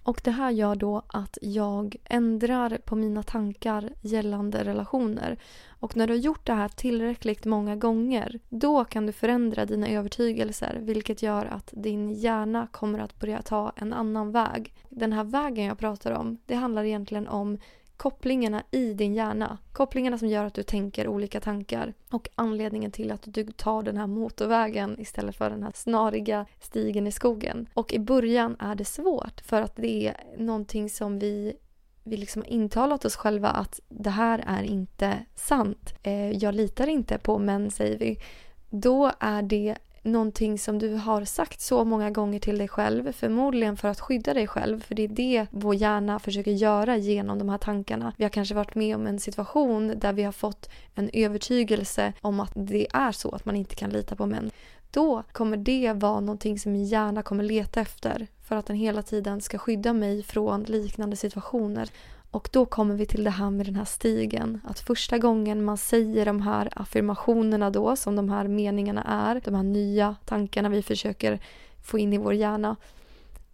Och 0.04 0.22
det 0.24 0.32
här 0.32 0.52
gör 0.52 0.76
då 0.76 1.02
att 1.08 1.38
jag 1.42 1.96
ändrar 2.06 2.78
på 2.86 2.96
mina 2.96 3.24
tankar 3.24 3.90
gällande 4.02 4.64
relationer. 4.64 5.38
Och 5.70 5.98
när 5.98 6.08
du 6.08 6.14
har 6.14 6.20
gjort 6.20 6.46
det 6.46 6.54
här 6.54 6.70
tillräckligt 6.70 7.46
många 7.46 7.76
gånger 7.76 8.40
då 8.50 8.86
kan 8.86 9.06
du 9.06 9.12
förändra 9.12 9.66
dina 9.66 9.88
övertygelser 9.88 10.78
vilket 10.82 11.24
gör 11.24 11.46
att 11.46 11.70
din 11.72 12.12
hjärna 12.12 12.68
kommer 12.72 13.00
att 13.00 13.20
börja 13.20 13.42
ta 13.42 13.72
en 13.76 13.94
annan 13.94 14.32
väg. 14.32 14.74
Den 14.90 15.14
här 15.14 15.24
vägen 15.24 15.66
jag 15.66 15.78
pratar 15.78 16.12
om 16.12 16.38
det 16.46 16.56
handlar 16.56 16.84
egentligen 16.84 17.28
om 17.28 17.58
kopplingarna 17.98 18.64
i 18.72 18.94
din 18.94 19.14
hjärna. 19.14 19.58
Kopplingarna 19.72 20.18
som 20.18 20.28
gör 20.28 20.46
att 20.46 20.54
du 20.54 20.64
tänker 20.64 21.08
olika 21.08 21.40
tankar 21.40 21.94
och 22.10 22.30
anledningen 22.36 22.92
till 22.92 23.12
att 23.12 23.22
du 23.26 23.46
tar 23.52 23.84
den 23.84 23.98
här 23.98 24.08
motorvägen 24.08 25.00
istället 25.00 25.36
för 25.36 25.50
den 25.50 25.64
här 25.64 25.72
snariga 25.76 26.46
stigen 26.60 27.08
i 27.08 27.12
skogen. 27.12 27.70
Och 27.74 27.94
i 27.94 28.00
början 28.00 28.56
är 28.60 28.76
det 28.76 28.86
svårt 28.86 29.42
för 29.42 29.62
att 29.62 29.76
det 29.76 30.08
är 30.08 30.18
någonting 30.38 30.90
som 30.90 31.20
vi 31.20 31.54
vi 32.04 32.18
liksom 32.18 32.42
har 32.42 32.50
intalat 32.50 33.06
oss 33.06 33.16
själva 33.16 33.50
att 33.50 33.80
det 33.90 34.10
här 34.10 34.44
är 34.48 34.64
inte 34.64 35.26
sant. 35.36 35.94
Eh, 36.04 36.32
jag 36.32 36.56
litar 36.56 36.88
inte 36.88 37.18
på 37.18 37.40
män, 37.40 37.72
säger 37.72 37.98
vi. 37.98 38.20
Då 38.70 39.12
är 39.20 39.42
det 39.42 39.78
någonting 40.04 40.60
som 40.60 40.80
du 40.80 40.96
har 40.96 41.26
sagt 41.26 41.62
så 41.62 41.86
många 41.86 42.12
gånger 42.12 42.40
till 42.40 42.58
dig 42.58 42.68
själv, 42.68 43.12
förmodligen 43.12 43.78
för 43.78 43.88
att 43.88 44.00
skydda 44.00 44.34
dig 44.34 44.48
själv, 44.48 44.84
för 44.84 44.96
det 44.96 45.04
är 45.04 45.08
det 45.08 45.48
vår 45.52 45.76
hjärna 45.76 46.20
försöker 46.20 46.52
göra 46.52 46.98
genom 46.98 47.40
de 47.40 47.50
här 47.50 47.58
tankarna. 47.58 48.14
Vi 48.18 48.24
har 48.24 48.30
kanske 48.30 48.56
varit 48.56 48.76
med 48.76 48.96
om 48.96 49.08
en 49.08 49.20
situation 49.20 49.94
där 50.00 50.14
vi 50.14 50.24
har 50.24 50.32
fått 50.32 50.70
en 50.96 51.10
övertygelse 51.14 52.14
om 52.22 52.40
att 52.40 52.52
det 52.56 52.88
är 52.94 53.12
så, 53.12 53.30
att 53.30 53.46
man 53.46 53.56
inte 53.56 53.76
kan 53.76 53.90
lita 53.90 54.16
på 54.16 54.26
män. 54.26 54.52
Då 54.92 55.24
kommer 55.32 55.58
det 55.58 55.94
vara 55.96 56.20
någonting 56.20 56.60
som 56.60 56.72
min 56.72 56.86
hjärna 56.86 57.24
kommer 57.24 57.44
leta 57.44 57.82
efter 57.82 58.28
för 58.44 58.56
att 58.56 58.66
den 58.66 58.76
hela 58.76 59.02
tiden 59.02 59.42
ska 59.42 59.58
skydda 59.58 59.94
mig 59.94 60.24
från 60.24 60.64
liknande 60.64 61.16
situationer. 61.16 61.90
Och 62.34 62.50
då 62.52 62.66
kommer 62.66 62.96
vi 62.96 63.06
till 63.06 63.24
det 63.24 63.30
här 63.30 63.50
med 63.50 63.66
den 63.66 63.76
här 63.76 63.86
stigen. 63.86 64.62
Att 64.64 64.80
första 64.80 65.18
gången 65.18 65.64
man 65.64 65.78
säger 65.78 66.26
de 66.26 66.42
här 66.42 66.70
affirmationerna 66.76 67.70
då, 67.70 67.96
som 67.96 68.16
de 68.16 68.30
här 68.30 68.48
meningarna 68.48 69.04
är, 69.04 69.42
de 69.46 69.56
här 69.56 69.64
nya 69.64 70.16
tankarna 70.26 70.70
vi 70.70 70.82
försöker 70.82 71.40
få 71.84 71.98
in 72.00 72.14
i 72.14 72.18
vår 72.18 72.34
hjärna, 72.34 72.76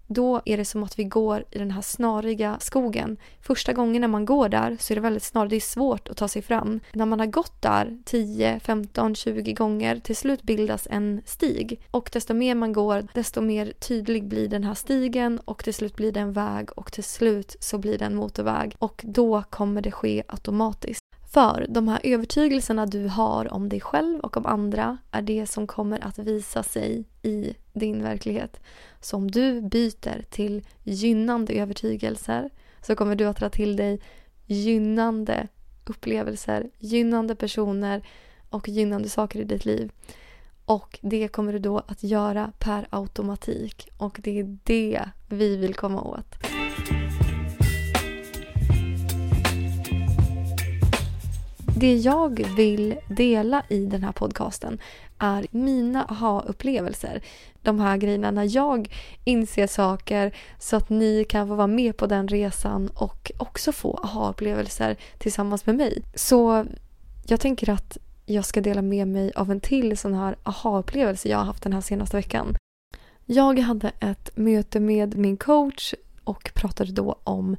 då 0.10 0.42
är 0.46 0.58
det 0.58 0.66
som 0.66 0.84
att 0.84 1.00
vi 1.00 1.04
går 1.04 1.44
i 1.52 1.58
den 1.58 1.72
här 1.72 1.82
snariga 1.82 2.58
skogen. 2.60 3.18
Första 3.42 3.74
gången 3.74 4.02
när 4.02 4.08
man 4.08 4.26
går 4.26 4.50
där 4.50 4.78
så 4.80 4.94
är 4.94 4.96
det 4.96 5.02
väldigt 5.02 5.24
snarigt. 5.24 5.50
det 5.50 5.56
är 5.56 5.60
svårt 5.60 6.10
att 6.10 6.18
ta 6.18 6.28
sig 6.28 6.42
fram. 6.42 6.80
När 6.94 7.06
man 7.06 7.20
har 7.20 7.28
gått 7.28 7.62
där 7.62 7.98
10, 8.06 8.60
15, 8.60 9.16
20 9.16 9.54
gånger 9.54 10.00
till 10.00 10.16
slut 10.16 10.44
bildas 10.44 10.88
en 10.92 11.22
stig. 11.26 11.82
Och 11.92 12.10
desto 12.14 12.34
mer 12.34 12.56
man 12.56 12.74
går 12.74 13.08
desto 13.14 13.42
mer 13.42 13.74
tydlig 13.80 14.28
blir 14.28 14.48
den 14.48 14.64
här 14.64 14.74
stigen 14.74 15.40
och 15.46 15.64
till 15.64 15.74
slut 15.74 15.96
blir 15.96 16.12
det 16.12 16.20
en 16.20 16.34
väg 16.34 16.70
och 16.76 16.92
till 16.92 17.04
slut 17.04 17.56
så 17.60 17.78
blir 17.78 17.98
det 17.98 18.06
en 18.06 18.16
motorväg. 18.16 18.76
Och 18.80 19.02
då 19.06 19.44
kommer 19.50 19.82
det 19.82 19.92
ske 19.92 20.24
automatiskt. 20.28 21.09
För 21.30 21.66
de 21.70 21.88
här 21.88 22.00
övertygelserna 22.04 22.86
du 22.86 23.08
har 23.08 23.54
om 23.54 23.70
dig 23.70 23.82
själv 23.82 24.20
och 24.20 24.38
om 24.38 24.46
andra 24.46 24.98
är 25.12 25.22
det 25.22 25.48
som 25.48 25.68
kommer 25.68 26.08
att 26.08 26.20
visa 26.20 26.64
sig 26.64 27.06
i 27.22 27.54
din 27.74 28.04
verklighet. 28.04 28.60
Så 29.02 29.18
om 29.18 29.32
du 29.32 29.62
byter 29.62 30.26
till 30.30 30.68
gynnande 30.84 31.54
övertygelser 31.54 32.50
så 32.82 32.96
kommer 32.96 33.16
du 33.16 33.26
att 33.26 33.38
dra 33.38 33.50
till 33.50 33.76
dig 33.76 34.02
gynnande 34.46 35.48
upplevelser, 35.86 36.70
gynnande 36.78 37.36
personer 37.36 38.08
och 38.50 38.70
gynnande 38.70 39.10
saker 39.10 39.40
i 39.40 39.44
ditt 39.44 39.66
liv. 39.66 39.92
Och 40.66 41.00
det 41.02 41.28
kommer 41.28 41.54
du 41.54 41.60
då 41.60 41.78
att 41.78 42.04
göra 42.04 42.52
per 42.60 42.88
automatik 42.90 43.90
och 43.98 44.20
det 44.24 44.40
är 44.40 44.58
det 44.64 45.10
vi 45.28 45.58
vill 45.58 45.76
komma 45.76 46.02
åt. 46.02 46.36
Det 51.80 51.96
jag 51.96 52.48
vill 52.56 52.96
dela 53.08 53.64
i 53.70 53.86
den 53.86 54.04
här 54.04 54.12
podcasten 54.12 54.80
är 55.18 55.48
mina 55.52 56.06
aha-upplevelser. 56.06 57.22
De 57.62 57.80
här 57.80 57.98
grejerna 57.98 58.32
när 58.32 58.56
jag 58.56 58.96
inser 59.24 59.68
saker 59.68 60.36
så 60.58 60.76
att 60.76 60.90
ni 60.90 61.26
kan 61.30 61.48
få 61.48 61.56
vara 61.56 61.68
med 61.68 61.98
på 61.98 62.08
den 62.08 62.28
resan 62.28 62.90
och 62.96 63.32
också 63.38 63.72
få 63.72 64.00
aha-upplevelser 64.04 64.98
tillsammans 65.18 65.66
med 65.66 65.76
mig. 65.76 66.04
Så 66.16 66.66
jag 67.28 67.40
tänker 67.40 67.70
att 67.70 67.98
jag 68.26 68.46
ska 68.46 68.62
dela 68.62 68.82
med 68.82 69.08
mig 69.08 69.32
av 69.36 69.52
en 69.52 69.60
till 69.60 69.98
sån 69.98 70.14
här 70.14 70.36
aha-upplevelse 70.44 71.30
jag 71.30 71.38
har 71.38 71.46
haft 71.46 71.64
den 71.64 71.74
här 71.74 71.82
senaste 71.82 72.18
veckan. 72.18 72.56
Jag 73.26 73.60
hade 73.60 73.92
ett 74.00 74.38
möte 74.38 74.80
med 74.80 75.18
min 75.18 75.38
coach 75.38 75.94
och 76.24 76.52
pratade 76.56 76.92
då 76.92 77.20
om 77.24 77.58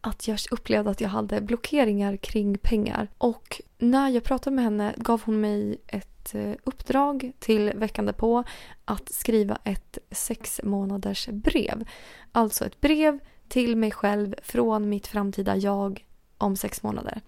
att 0.00 0.28
jag 0.28 0.38
upplevde 0.50 0.90
att 0.90 1.00
jag 1.00 1.08
hade 1.08 1.40
blockeringar 1.40 2.16
kring 2.16 2.58
pengar. 2.58 3.08
Och 3.18 3.60
när 3.78 4.08
jag 4.08 4.24
pratade 4.24 4.56
med 4.56 4.64
henne 4.64 4.94
gav 4.96 5.22
hon 5.24 5.40
mig 5.40 5.80
ett 5.86 6.34
eh, 6.34 6.52
uppdrag 6.64 7.32
till 7.38 7.72
veckan 7.74 8.06
därpå 8.06 8.44
att 8.84 9.12
skriva 9.12 9.58
ett 9.64 9.98
sex 10.10 10.60
månaders 10.64 11.28
brev. 11.28 11.88
Alltså 12.32 12.66
ett 12.66 12.80
brev 12.80 13.18
till 13.48 13.76
mig 13.76 13.90
själv 13.90 14.34
från 14.42 14.88
mitt 14.88 15.06
framtida 15.06 15.56
jag 15.56 16.06
om 16.38 16.56
sex 16.56 16.82
månader. 16.82 17.20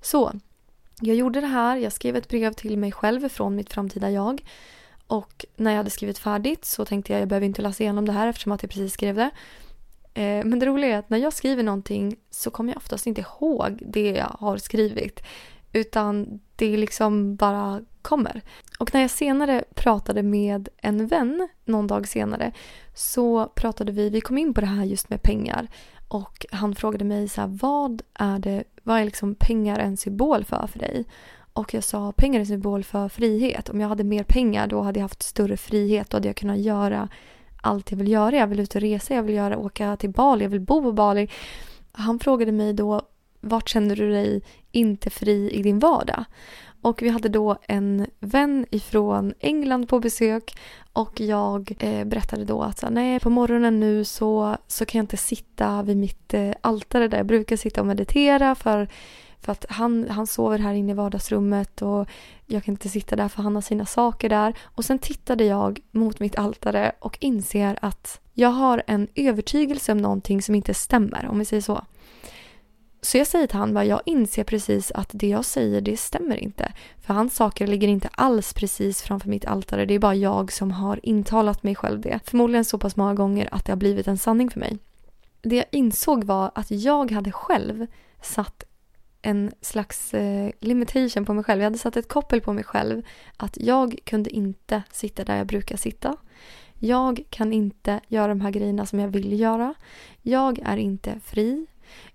Så 0.00 0.32
jag 1.00 1.16
gjorde 1.16 1.40
det 1.40 1.46
här, 1.46 1.76
jag 1.76 1.92
skrev 1.92 2.16
ett 2.16 2.28
brev 2.28 2.52
till 2.52 2.78
mig 2.78 2.92
själv 2.92 3.28
från 3.28 3.56
mitt 3.56 3.72
framtida 3.72 4.10
jag. 4.10 4.44
Och 5.06 5.44
när 5.56 5.70
jag 5.70 5.76
hade 5.76 5.90
skrivit 5.90 6.18
färdigt 6.18 6.64
så 6.64 6.84
tänkte 6.84 7.12
jag 7.12 7.20
jag 7.20 7.28
behöver 7.28 7.46
inte 7.46 7.62
läsa 7.62 7.82
igenom 7.82 8.06
det 8.06 8.12
här 8.12 8.26
eftersom 8.26 8.52
att 8.52 8.62
jag 8.62 8.70
precis 8.70 8.92
skrev 8.92 9.14
det. 9.14 9.30
Eh, 10.14 10.44
men 10.44 10.58
det 10.58 10.66
roliga 10.66 10.94
är 10.94 10.98
att 10.98 11.10
när 11.10 11.18
jag 11.18 11.32
skriver 11.32 11.62
någonting 11.62 12.16
så 12.30 12.50
kommer 12.50 12.72
jag 12.72 12.76
oftast 12.76 13.06
inte 13.06 13.20
ihåg 13.20 13.82
det 13.86 14.10
jag 14.10 14.36
har 14.40 14.56
skrivit. 14.56 15.22
Utan 15.72 16.40
det 16.56 16.76
liksom 16.76 17.36
bara 17.36 17.80
kommer. 18.02 18.42
Och 18.78 18.94
när 18.94 19.00
jag 19.00 19.10
senare 19.10 19.64
pratade 19.74 20.22
med 20.22 20.68
en 20.76 21.06
vän 21.06 21.48
någon 21.64 21.86
dag 21.86 22.08
senare 22.08 22.52
så 22.94 23.46
pratade 23.46 23.92
vi, 23.92 24.10
vi 24.10 24.20
kom 24.20 24.38
in 24.38 24.54
på 24.54 24.60
det 24.60 24.66
här 24.66 24.84
just 24.84 25.10
med 25.10 25.22
pengar. 25.22 25.68
Och 26.08 26.46
han 26.52 26.74
frågade 26.74 27.04
mig 27.04 27.28
så 27.28 27.40
här, 27.40 27.48
vad 27.48 28.02
är 28.14 28.38
det, 28.38 28.64
vad 28.82 29.00
är 29.00 29.04
liksom 29.04 29.34
pengar 29.34 29.78
en 29.78 29.96
symbol 29.96 30.44
för 30.44 30.66
för 30.66 30.78
dig? 30.78 31.04
Och 31.52 31.74
jag 31.74 31.84
sa 31.84 32.12
pengar 32.12 32.36
är 32.36 32.40
en 32.40 32.46
symbol 32.46 32.84
för 32.84 33.08
frihet. 33.08 33.68
Om 33.68 33.80
jag 33.80 33.88
hade 33.88 34.04
mer 34.04 34.24
pengar 34.24 34.66
då 34.66 34.80
hade 34.80 34.98
jag 34.98 35.04
haft 35.04 35.22
större 35.22 35.56
frihet. 35.56 36.10
Då 36.10 36.16
hade 36.16 36.28
jag 36.28 36.36
kunnat 36.36 36.58
göra 36.58 37.08
allt 37.62 37.90
jag 37.90 37.98
vill 37.98 38.08
göra. 38.12 38.36
Jag 38.36 38.46
vill 38.46 38.60
ut 38.60 38.74
och 38.74 38.80
resa, 38.80 39.14
jag 39.14 39.22
vill 39.22 39.34
göra, 39.34 39.58
åka 39.58 39.96
till 39.96 40.10
Bali, 40.10 40.44
jag 40.44 40.50
vill 40.50 40.60
bo 40.60 40.82
på 40.82 40.92
Bali. 40.92 41.28
Han 41.92 42.18
frågade 42.18 42.52
mig 42.52 42.72
då 42.72 43.02
vart 43.40 43.68
känner 43.68 43.96
du 43.96 44.10
dig 44.10 44.42
inte 44.72 45.10
fri 45.10 45.50
i 45.50 45.62
din 45.62 45.78
vardag? 45.78 46.24
Och 46.82 47.02
vi 47.02 47.08
hade 47.08 47.28
då 47.28 47.56
en 47.68 48.06
vän 48.20 48.66
ifrån 48.70 49.34
England 49.40 49.88
på 49.88 50.00
besök 50.00 50.56
och 50.92 51.20
jag 51.20 51.76
eh, 51.80 52.04
berättade 52.04 52.44
då 52.44 52.62
att 52.62 52.78
så, 52.78 52.90
nej, 52.90 53.20
på 53.20 53.30
morgonen 53.30 53.80
nu 53.80 54.04
så, 54.04 54.56
så 54.66 54.84
kan 54.84 54.98
jag 54.98 55.02
inte 55.02 55.16
sitta 55.16 55.82
vid 55.82 55.96
mitt 55.96 56.34
eh, 56.34 56.50
altare 56.60 57.08
där 57.08 57.16
jag 57.16 57.26
brukar 57.26 57.56
sitta 57.56 57.80
och 57.80 57.86
meditera 57.86 58.54
för, 58.54 58.88
för 59.40 59.52
att 59.52 59.66
han, 59.68 60.08
han 60.08 60.26
sover 60.26 60.58
här 60.58 60.74
inne 60.74 60.92
i 60.92 60.94
vardagsrummet 60.94 61.82
och 61.82 62.08
jag 62.46 62.64
kan 62.64 62.74
inte 62.74 62.88
sitta 62.88 63.16
där 63.16 63.28
för 63.28 63.42
han 63.42 63.54
har 63.54 63.62
sina 63.62 63.86
saker 63.86 64.28
där. 64.28 64.54
Och 64.62 64.84
sen 64.84 64.98
tittade 64.98 65.44
jag 65.44 65.80
mot 65.90 66.20
mitt 66.20 66.38
altare 66.38 66.92
och 66.98 67.18
inser 67.20 67.78
att 67.82 68.20
jag 68.34 68.48
har 68.48 68.82
en 68.86 69.08
övertygelse 69.14 69.92
om 69.92 69.98
någonting 69.98 70.42
som 70.42 70.54
inte 70.54 70.74
stämmer, 70.74 71.26
om 71.26 71.38
vi 71.38 71.44
säger 71.44 71.62
så. 71.62 71.84
Så 73.02 73.18
jag 73.18 73.26
säger 73.26 73.46
till 73.46 73.58
honom, 73.58 73.86
jag 73.86 74.00
inser 74.06 74.44
precis 74.44 74.92
att 74.92 75.10
det 75.12 75.28
jag 75.28 75.44
säger 75.44 75.80
det 75.80 75.96
stämmer 75.96 76.36
inte. 76.36 76.72
För 77.00 77.14
hans 77.14 77.36
saker 77.36 77.66
ligger 77.66 77.88
inte 77.88 78.08
alls 78.12 78.52
precis 78.52 79.02
framför 79.02 79.28
mitt 79.28 79.44
altare. 79.44 79.86
Det 79.86 79.94
är 79.94 79.98
bara 79.98 80.14
jag 80.14 80.52
som 80.52 80.70
har 80.70 81.00
intalat 81.02 81.62
mig 81.62 81.74
själv 81.74 82.00
det. 82.00 82.20
Förmodligen 82.24 82.64
så 82.64 82.78
pass 82.78 82.96
många 82.96 83.14
gånger 83.14 83.48
att 83.52 83.64
det 83.64 83.72
har 83.72 83.76
blivit 83.76 84.08
en 84.08 84.18
sanning 84.18 84.50
för 84.50 84.60
mig. 84.60 84.78
Det 85.42 85.56
jag 85.56 85.64
insåg 85.70 86.24
var 86.24 86.50
att 86.54 86.70
jag 86.70 87.10
hade 87.10 87.32
själv 87.32 87.86
satt 88.22 88.64
en 89.22 89.50
slags 89.60 90.14
eh, 90.14 90.50
limitation 90.60 91.24
på 91.24 91.34
mig 91.34 91.44
själv. 91.44 91.60
Jag 91.60 91.66
hade 91.66 91.78
satt 91.78 91.96
ett 91.96 92.08
koppel 92.08 92.40
på 92.40 92.52
mig 92.52 92.64
själv. 92.64 93.02
Att 93.36 93.56
jag 93.60 93.98
kunde 94.04 94.30
inte 94.30 94.82
sitta 94.92 95.24
där 95.24 95.36
jag 95.36 95.46
brukar 95.46 95.76
sitta. 95.76 96.16
Jag 96.78 97.24
kan 97.30 97.52
inte 97.52 98.00
göra 98.08 98.28
de 98.28 98.40
här 98.40 98.50
grejerna 98.50 98.86
som 98.86 98.98
jag 99.00 99.08
vill 99.08 99.40
göra. 99.40 99.74
Jag 100.22 100.58
är 100.64 100.76
inte 100.76 101.20
fri. 101.24 101.66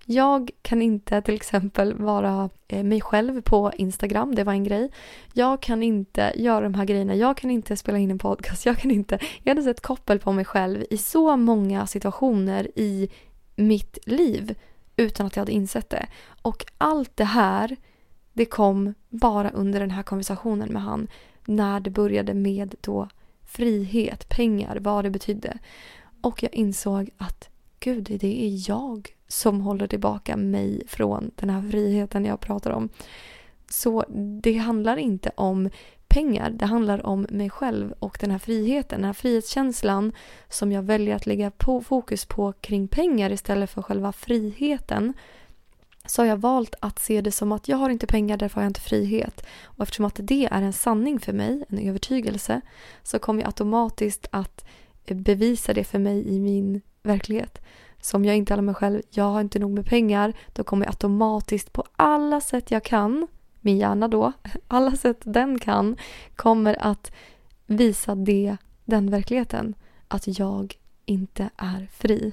Jag 0.04 0.50
kan 0.62 0.82
inte 0.82 1.22
till 1.22 1.34
exempel 1.34 1.94
vara 1.94 2.50
eh, 2.68 2.82
mig 2.82 3.00
själv 3.00 3.42
på 3.42 3.72
Instagram, 3.76 4.34
det 4.34 4.44
var 4.44 4.52
en 4.52 4.64
grej. 4.64 4.90
Jag 5.32 5.62
kan 5.62 5.82
inte 5.82 6.32
göra 6.36 6.60
de 6.60 6.74
här 6.74 6.84
grejerna, 6.84 7.14
jag 7.14 7.36
kan 7.36 7.50
inte 7.50 7.76
spela 7.76 7.98
in 7.98 8.10
en 8.10 8.18
podcast, 8.18 8.66
jag 8.66 8.78
kan 8.78 8.90
inte... 8.90 9.18
Jag 9.42 9.50
hade 9.50 9.62
sett 9.62 9.80
koppel 9.80 10.18
på 10.18 10.32
mig 10.32 10.44
själv 10.44 10.84
i 10.90 10.96
så 10.96 11.36
många 11.36 11.86
situationer 11.86 12.68
i 12.78 13.08
mitt 13.56 13.98
liv 14.06 14.54
utan 14.96 15.26
att 15.26 15.36
jag 15.36 15.40
hade 15.40 15.52
insett 15.52 15.90
det. 15.90 16.06
Och 16.42 16.64
allt 16.78 17.16
det 17.16 17.24
här, 17.24 17.76
det 18.32 18.44
kom 18.44 18.94
bara 19.08 19.50
under 19.50 19.80
den 19.80 19.90
här 19.90 20.02
konversationen 20.02 20.72
med 20.72 20.82
han 20.82 21.08
när 21.44 21.80
det 21.80 21.90
började 21.90 22.34
med 22.34 22.74
då 22.80 23.08
frihet, 23.44 24.28
pengar, 24.28 24.76
vad 24.80 25.04
det 25.04 25.10
betydde. 25.10 25.58
Och 26.20 26.42
jag 26.42 26.54
insåg 26.54 27.10
att 27.16 27.48
gud, 27.80 28.04
det 28.20 28.44
är 28.46 28.70
jag 28.70 29.08
som 29.28 29.60
håller 29.60 29.86
tillbaka 29.86 30.36
mig 30.36 30.82
från 30.88 31.30
den 31.34 31.50
här 31.50 31.70
friheten 31.70 32.24
jag 32.24 32.40
pratar 32.40 32.70
om. 32.70 32.88
Så 33.68 34.04
det 34.42 34.56
handlar 34.56 34.96
inte 34.96 35.30
om 35.34 35.70
pengar, 36.08 36.50
det 36.50 36.66
handlar 36.66 37.06
om 37.06 37.26
mig 37.30 37.50
själv 37.50 37.94
och 37.98 38.18
den 38.20 38.30
här 38.30 38.38
friheten, 38.38 39.00
den 39.00 39.04
här 39.06 39.12
frihetskänslan 39.12 40.12
som 40.48 40.72
jag 40.72 40.82
väljer 40.82 41.16
att 41.16 41.26
lägga 41.26 41.50
på 41.50 41.80
fokus 41.80 42.24
på 42.24 42.52
kring 42.52 42.88
pengar 42.88 43.32
istället 43.32 43.70
för 43.70 43.82
själva 43.82 44.12
friheten 44.12 45.12
så 46.06 46.22
har 46.22 46.26
jag 46.26 46.36
valt 46.36 46.74
att 46.80 46.98
se 46.98 47.20
det 47.20 47.32
som 47.32 47.52
att 47.52 47.68
jag 47.68 47.76
har 47.76 47.90
inte 47.90 48.06
pengar, 48.06 48.36
därför 48.36 48.54
har 48.54 48.62
jag 48.62 48.70
inte 48.70 48.80
frihet. 48.80 49.46
Och 49.64 49.82
eftersom 49.82 50.04
att 50.04 50.20
det 50.22 50.48
är 50.50 50.62
en 50.62 50.72
sanning 50.72 51.20
för 51.20 51.32
mig, 51.32 51.64
en 51.68 51.78
övertygelse, 51.78 52.60
så 53.02 53.18
kommer 53.18 53.40
jag 53.40 53.46
automatiskt 53.46 54.26
att 54.30 54.64
bevisa 55.06 55.74
det 55.74 55.84
för 55.84 55.98
mig 55.98 56.28
i 56.28 56.40
min 56.40 56.80
verklighet. 57.02 57.60
Så 58.00 58.16
om 58.16 58.24
jag 58.24 58.36
inte 58.36 58.38
intalar 58.38 58.62
mig 58.62 58.74
själv, 58.74 59.02
jag 59.10 59.24
har 59.24 59.40
inte 59.40 59.58
nog 59.58 59.70
med 59.70 59.86
pengar, 59.86 60.32
då 60.52 60.64
kommer 60.64 60.86
jag 60.86 60.90
automatiskt 60.90 61.72
på 61.72 61.84
alla 61.96 62.40
sätt 62.40 62.70
jag 62.70 62.84
kan, 62.84 63.26
min 63.66 63.78
hjärna 63.78 64.08
då, 64.08 64.32
alla 64.68 64.96
sätt 64.96 65.20
den 65.24 65.58
kan, 65.58 65.96
kommer 66.36 66.76
att 66.86 67.12
visa 67.66 68.14
det, 68.14 68.56
den 68.84 69.10
verkligheten, 69.10 69.74
att 70.08 70.38
jag 70.38 70.74
inte 71.04 71.50
är 71.56 71.88
fri. 71.92 72.32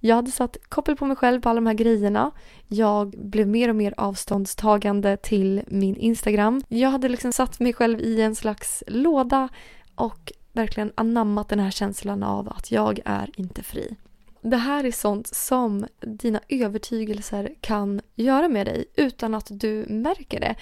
Jag 0.00 0.16
hade 0.16 0.30
satt 0.30 0.56
koppel 0.68 0.96
på 0.96 1.06
mig 1.06 1.16
själv 1.16 1.40
på 1.40 1.48
alla 1.48 1.60
de 1.60 1.66
här 1.66 1.74
grejerna. 1.74 2.30
Jag 2.68 3.10
blev 3.10 3.48
mer 3.48 3.68
och 3.68 3.76
mer 3.76 3.94
avståndstagande 3.96 5.16
till 5.16 5.62
min 5.66 5.96
Instagram. 5.96 6.62
Jag 6.68 6.90
hade 6.90 7.08
liksom 7.08 7.32
satt 7.32 7.60
mig 7.60 7.72
själv 7.72 8.00
i 8.00 8.22
en 8.22 8.34
slags 8.34 8.82
låda 8.86 9.48
och 9.94 10.32
verkligen 10.52 10.92
anammat 10.94 11.48
den 11.48 11.60
här 11.60 11.70
känslan 11.70 12.22
av 12.22 12.48
att 12.48 12.70
jag 12.70 13.00
är 13.04 13.30
inte 13.36 13.62
fri. 13.62 13.96
Det 14.44 14.56
här 14.56 14.84
är 14.84 14.92
sånt 14.92 15.26
som 15.26 15.86
dina 16.00 16.40
övertygelser 16.48 17.54
kan 17.60 18.00
göra 18.14 18.48
med 18.48 18.66
dig 18.66 18.84
utan 18.96 19.34
att 19.34 19.46
du 19.50 19.86
märker 19.88 20.40
det. 20.40 20.54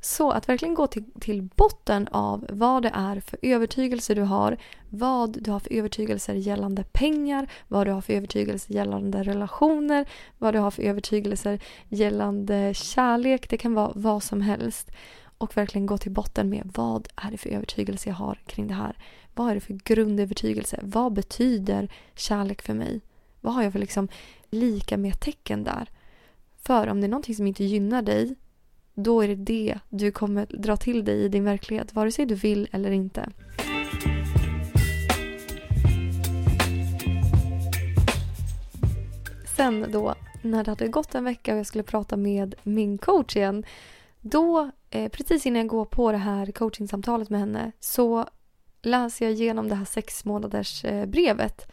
Så 0.00 0.30
att 0.30 0.48
verkligen 0.48 0.74
gå 0.74 0.86
till, 0.86 1.04
till 1.20 1.42
botten 1.42 2.08
av 2.08 2.46
vad 2.48 2.82
det 2.82 2.90
är 2.94 3.20
för 3.20 3.38
övertygelser 3.42 4.14
du 4.14 4.22
har, 4.22 4.56
vad 4.90 5.42
du 5.42 5.50
har 5.50 5.60
för 5.60 5.72
övertygelser 5.72 6.34
gällande 6.34 6.84
pengar, 6.92 7.50
vad 7.68 7.86
du 7.86 7.90
har 7.90 8.00
för 8.00 8.12
övertygelser 8.12 8.74
gällande 8.74 9.22
relationer, 9.22 10.08
vad 10.38 10.54
du 10.54 10.58
har 10.58 10.70
för 10.70 10.82
övertygelser 10.82 11.58
gällande 11.88 12.74
kärlek, 12.74 13.50
det 13.50 13.56
kan 13.56 13.74
vara 13.74 13.92
vad 13.94 14.22
som 14.22 14.40
helst. 14.40 14.90
Och 15.38 15.56
verkligen 15.56 15.86
gå 15.86 15.98
till 15.98 16.12
botten 16.12 16.48
med 16.48 16.70
vad 16.74 17.08
är 17.16 17.30
det 17.30 17.38
för 17.38 17.50
övertygelse 17.50 18.08
jag 18.08 18.16
har 18.16 18.38
kring 18.46 18.68
det 18.68 18.74
här? 18.74 18.96
Vad 19.34 19.50
är 19.50 19.54
det 19.54 19.60
för 19.60 19.74
grundövertygelse? 19.74 20.80
Vad 20.82 21.12
betyder 21.12 21.88
kärlek 22.14 22.62
för 22.62 22.74
mig? 22.74 23.00
Vad 23.46 23.54
har 23.54 23.62
jag 23.62 23.72
för 23.72 23.78
liksom 23.78 24.08
lika 24.50 24.96
med 24.96 25.20
tecken 25.20 25.64
där? 25.64 25.90
För 26.62 26.88
om 26.88 27.00
det 27.00 27.06
är 27.06 27.08
någonting 27.08 27.34
som 27.34 27.46
inte 27.46 27.64
gynnar 27.64 28.02
dig 28.02 28.36
då 28.94 29.20
är 29.24 29.28
det 29.28 29.34
det 29.34 29.78
du 29.88 30.10
kommer 30.12 30.46
dra 30.46 30.76
till 30.76 31.04
dig 31.04 31.24
i 31.24 31.28
din 31.28 31.44
verklighet 31.44 31.94
vare 31.94 32.12
sig 32.12 32.26
du 32.26 32.34
vill 32.34 32.68
eller 32.72 32.90
inte. 32.90 33.28
Sen 39.56 39.86
då 39.92 40.14
när 40.42 40.64
det 40.64 40.70
hade 40.70 40.88
gått 40.88 41.14
en 41.14 41.24
vecka 41.24 41.52
och 41.52 41.58
jag 41.58 41.66
skulle 41.66 41.84
prata 41.84 42.16
med 42.16 42.54
min 42.62 42.98
coach 42.98 43.36
igen 43.36 43.64
då 44.20 44.70
eh, 44.90 45.08
precis 45.08 45.46
innan 45.46 45.58
jag 45.58 45.68
går 45.68 45.84
på 45.84 46.12
det 46.12 46.18
här 46.18 46.52
coachingsamtalet 46.52 47.30
med 47.30 47.40
henne 47.40 47.72
så 47.80 48.28
läser 48.82 49.24
jag 49.24 49.34
igenom 49.34 49.68
det 49.68 49.74
här 49.74 49.84
sex 49.84 50.24
månaders 50.24 50.84
eh, 50.84 51.06
brevet 51.06 51.72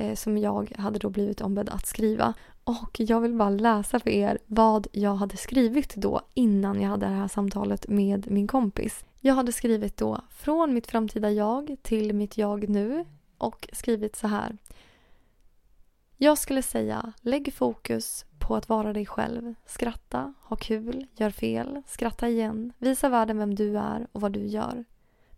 Eh, 0.00 0.14
som 0.14 0.38
jag 0.38 0.72
hade 0.78 0.98
då 0.98 1.10
blivit 1.10 1.40
ombedd 1.40 1.68
att 1.68 1.86
skriva. 1.86 2.34
Och 2.64 3.00
jag 3.00 3.20
vill 3.20 3.34
bara 3.34 3.50
läsa 3.50 4.00
för 4.00 4.10
er 4.10 4.38
vad 4.46 4.86
jag 4.92 5.14
hade 5.14 5.36
skrivit 5.36 5.94
då 5.94 6.20
innan 6.34 6.80
jag 6.80 6.88
hade 6.88 7.06
det 7.06 7.12
här 7.12 7.28
samtalet 7.28 7.88
med 7.88 8.30
min 8.30 8.46
kompis. 8.46 9.04
Jag 9.20 9.34
hade 9.34 9.52
skrivit 9.52 9.96
då 9.96 10.20
från 10.30 10.74
mitt 10.74 10.86
framtida 10.86 11.30
jag 11.30 11.76
till 11.82 12.14
mitt 12.14 12.38
jag 12.38 12.68
nu 12.68 13.04
och 13.38 13.68
skrivit 13.72 14.16
så 14.16 14.26
här. 14.26 14.58
Jag 16.16 16.38
skulle 16.38 16.62
säga 16.62 17.12
lägg 17.20 17.54
fokus 17.54 18.24
på 18.38 18.56
att 18.56 18.68
vara 18.68 18.92
dig 18.92 19.06
själv. 19.06 19.54
Skratta, 19.66 20.34
ha 20.42 20.56
kul, 20.56 21.06
gör 21.16 21.30
fel, 21.30 21.82
skratta 21.86 22.28
igen, 22.28 22.72
visa 22.78 23.08
världen 23.08 23.38
vem 23.38 23.54
du 23.54 23.78
är 23.78 24.06
och 24.12 24.20
vad 24.20 24.32
du 24.32 24.46
gör. 24.46 24.84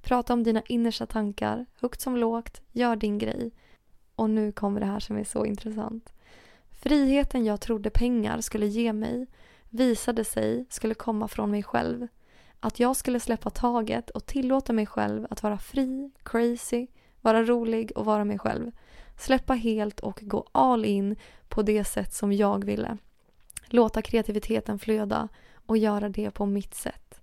Prata 0.02 0.32
om 0.32 0.42
dina 0.42 0.62
innersta 0.62 1.06
tankar, 1.06 1.66
högt 1.80 2.00
som 2.00 2.16
lågt, 2.16 2.60
gör 2.72 2.96
din 2.96 3.18
grej. 3.18 3.52
Och 4.20 4.30
nu 4.30 4.52
kommer 4.52 4.80
det 4.80 4.86
här 4.86 5.00
som 5.00 5.16
är 5.16 5.24
så 5.24 5.44
intressant. 5.46 6.12
Friheten 6.70 7.44
jag 7.44 7.60
trodde 7.60 7.90
pengar 7.90 8.40
skulle 8.40 8.66
ge 8.66 8.92
mig 8.92 9.26
visade 9.68 10.24
sig 10.24 10.64
skulle 10.68 10.94
komma 10.94 11.28
från 11.28 11.50
mig 11.50 11.62
själv. 11.62 12.06
Att 12.60 12.80
jag 12.80 12.96
skulle 12.96 13.20
släppa 13.20 13.50
taget 13.50 14.10
och 14.10 14.26
tillåta 14.26 14.72
mig 14.72 14.86
själv 14.86 15.26
att 15.30 15.42
vara 15.42 15.58
fri, 15.58 16.10
crazy, 16.22 16.86
vara 17.20 17.44
rolig 17.44 17.92
och 17.96 18.04
vara 18.04 18.24
mig 18.24 18.38
själv. 18.38 18.70
Släppa 19.18 19.54
helt 19.54 20.00
och 20.00 20.20
gå 20.22 20.46
all 20.52 20.84
in 20.84 21.16
på 21.48 21.62
det 21.62 21.84
sätt 21.84 22.14
som 22.14 22.32
jag 22.32 22.64
ville. 22.64 22.96
Låta 23.66 24.02
kreativiteten 24.02 24.78
flöda 24.78 25.28
och 25.66 25.78
göra 25.78 26.08
det 26.08 26.30
på 26.30 26.46
mitt 26.46 26.74
sätt. 26.74 27.20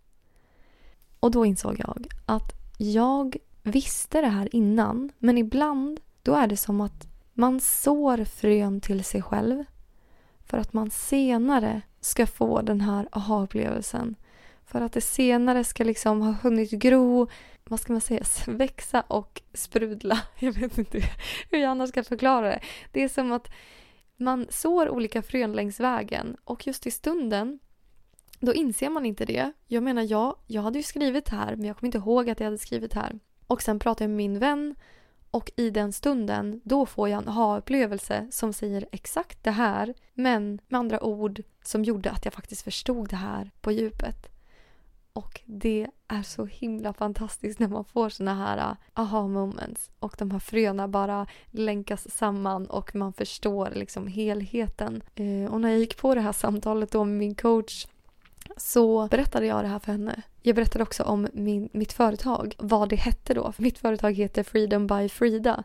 Och 1.19 1.31
då 1.31 1.45
insåg 1.45 1.79
jag 1.79 2.07
att 2.25 2.53
jag 2.77 3.37
visste 3.63 4.21
det 4.21 4.27
här 4.27 4.55
innan 4.55 5.11
men 5.19 5.37
ibland 5.37 5.99
då 6.27 6.35
är 6.35 6.47
det 6.47 6.57
som 6.57 6.81
att 6.81 7.07
man 7.33 7.59
sår 7.59 8.25
frön 8.25 8.81
till 8.81 9.03
sig 9.03 9.21
själv 9.21 9.63
för 10.45 10.57
att 10.57 10.73
man 10.73 10.89
senare 10.89 11.81
ska 11.99 12.27
få 12.27 12.61
den 12.61 12.81
här 12.81 13.07
aha-upplevelsen. 13.11 14.15
För 14.65 14.81
att 14.81 14.93
det 14.93 15.01
senare 15.01 15.63
ska 15.63 15.83
liksom 15.83 16.21
ha 16.21 16.31
hunnit 16.31 16.71
gro, 16.71 17.27
vad 17.63 17.79
ska 17.79 17.93
man 17.93 18.01
säga, 18.01 18.23
växa 18.47 19.01
och 19.01 19.41
sprudla. 19.53 20.19
Jag 20.39 20.51
vet 20.51 20.77
inte 20.77 21.01
hur 21.49 21.57
jag 21.59 21.69
annars 21.69 21.89
ska 21.89 22.03
förklara 22.03 22.49
det. 22.49 22.59
Det 22.91 23.03
är 23.03 23.09
som 23.09 23.31
att 23.31 23.47
man 24.17 24.47
sår 24.49 24.89
olika 24.89 25.21
frön 25.21 25.53
längs 25.53 25.79
vägen 25.79 26.37
och 26.43 26.67
just 26.67 26.87
i 26.87 26.91
stunden 26.91 27.59
då 28.39 28.53
inser 28.53 28.89
man 28.89 29.05
inte 29.05 29.25
det. 29.25 29.51
Jag 29.67 29.83
menar, 29.83 30.01
ja, 30.01 30.35
jag 30.47 30.61
hade 30.61 30.79
ju 30.79 30.83
skrivit 30.83 31.29
här 31.29 31.55
men 31.55 31.65
jag 31.65 31.77
kommer 31.77 31.87
inte 31.87 31.97
ihåg 31.97 32.29
att 32.29 32.39
jag 32.39 32.47
hade 32.47 32.57
skrivit 32.57 32.93
här. 32.93 33.19
Och 33.47 33.61
sen 33.61 33.79
pratade 33.79 34.03
jag 34.03 34.09
med 34.09 34.17
min 34.17 34.39
vän 34.39 34.75
och 35.31 35.51
i 35.55 35.69
den 35.69 35.93
stunden, 35.93 36.61
då 36.63 36.85
får 36.85 37.09
jag 37.09 37.21
en 37.21 37.29
aha-upplevelse 37.29 38.27
som 38.31 38.53
säger 38.53 38.87
exakt 38.91 39.43
det 39.43 39.51
här 39.51 39.93
men 40.13 40.59
med 40.67 40.79
andra 40.79 41.03
ord 41.03 41.41
som 41.63 41.83
gjorde 41.83 42.11
att 42.11 42.25
jag 42.25 42.33
faktiskt 42.33 42.61
förstod 42.61 43.09
det 43.09 43.15
här 43.15 43.51
på 43.61 43.71
djupet. 43.71 44.29
Och 45.13 45.41
det 45.45 45.87
är 46.07 46.23
så 46.23 46.45
himla 46.45 46.93
fantastiskt 46.93 47.59
när 47.59 47.67
man 47.67 47.85
får 47.85 48.09
såna 48.09 48.35
här 48.35 48.57
äh, 48.57 48.77
aha 48.93 49.27
moments 49.27 49.89
och 49.99 50.15
de 50.17 50.31
här 50.31 50.39
fröna 50.39 50.87
bara 50.87 51.27
länkas 51.51 52.11
samman 52.11 52.65
och 52.65 52.95
man 52.95 53.13
förstår 53.13 53.71
liksom 53.75 54.07
helheten. 54.07 55.03
Eh, 55.15 55.53
och 55.53 55.61
när 55.61 55.69
jag 55.69 55.79
gick 55.79 55.97
på 55.97 56.15
det 56.15 56.21
här 56.21 56.31
samtalet 56.31 56.91
då 56.91 57.03
med 57.03 57.17
min 57.17 57.35
coach 57.35 57.87
så 58.57 59.07
berättade 59.07 59.45
jag 59.45 59.63
det 59.63 59.67
här 59.67 59.79
för 59.79 59.91
henne. 59.91 60.21
Jag 60.41 60.55
berättade 60.55 60.83
också 60.83 61.03
om 61.03 61.27
min, 61.33 61.69
mitt 61.73 61.93
företag, 61.93 62.55
vad 62.57 62.89
det 62.89 62.95
hette 62.95 63.33
då. 63.33 63.53
Mitt 63.57 63.77
företag 63.77 64.13
heter 64.13 64.43
Freedom 64.43 64.87
by 64.87 65.09
Frida. 65.09 65.63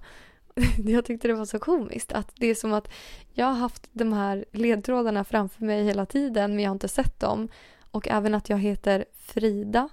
Jag 0.84 1.04
tyckte 1.04 1.28
det 1.28 1.34
var 1.34 1.44
så 1.44 1.58
komiskt 1.58 2.12
att 2.12 2.32
det 2.34 2.46
är 2.46 2.54
som 2.54 2.72
att 2.72 2.88
jag 3.32 3.46
har 3.46 3.54
haft 3.54 3.88
de 3.92 4.12
här 4.12 4.44
ledtrådarna 4.52 5.24
framför 5.24 5.64
mig 5.64 5.84
hela 5.84 6.06
tiden 6.06 6.50
men 6.50 6.60
jag 6.60 6.70
har 6.70 6.74
inte 6.74 6.88
sett 6.88 7.20
dem. 7.20 7.48
Och 7.90 8.08
även 8.08 8.34
att 8.34 8.48
jag 8.48 8.58
heter 8.58 9.04
Frida. 9.14 9.88